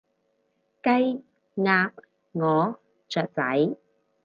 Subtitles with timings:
[0.81, 1.23] 雞，
[1.53, 1.91] 鴨，
[2.33, 2.75] 鵝，
[3.07, 3.75] 雀仔